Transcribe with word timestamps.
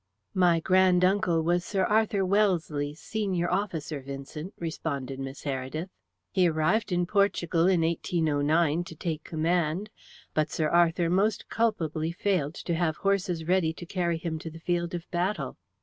"My 0.33 0.59
grand 0.59 1.05
uncle 1.05 1.43
was 1.43 1.63
Sir 1.63 1.83
Arthur 1.83 2.25
Wellesley's 2.25 2.99
senior 2.99 3.51
officer, 3.51 4.01
Vincent," 4.01 4.51
responded 4.57 5.19
Miss 5.19 5.43
Heredith. 5.43 5.91
"He 6.31 6.47
arrived 6.47 6.91
in 6.91 7.05
Portugal 7.05 7.67
in 7.67 7.81
1809 7.81 8.83
to 8.85 8.95
take 8.95 9.23
command, 9.23 9.91
but 10.33 10.49
Sir 10.49 10.69
Arthur 10.69 11.07
most 11.11 11.49
culpably 11.49 12.11
failed 12.11 12.55
to 12.55 12.73
have 12.73 12.97
horses 12.97 13.45
ready 13.45 13.73
to 13.73 13.85
carry 13.85 14.17
him 14.17 14.39
to 14.39 14.49
the 14.49 14.59
field 14.61 14.95
of 14.95 15.05
battle. 15.11 15.59